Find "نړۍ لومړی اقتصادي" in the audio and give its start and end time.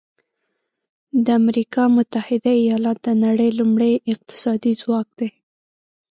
3.23-4.73